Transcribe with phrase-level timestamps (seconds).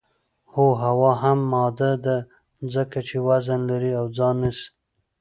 [0.53, 2.17] هو هوا هم ماده ده
[2.73, 4.67] ځکه چې وزن لري او ځای نیسي